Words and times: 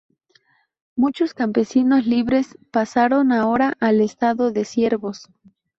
Muchos 0.95 1.35
campesinos 1.35 2.07
libres 2.07 2.57
pasaron 2.71 3.31
ahora 3.31 3.77
al 3.79 4.01
estado 4.01 4.49
de 4.51 4.65
siervos. 4.65 5.29